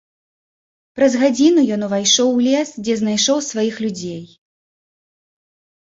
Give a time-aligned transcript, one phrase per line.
[0.99, 4.25] Праз гадзіну ён увайшоў у лес, дзе знайшоў сваіх людзей.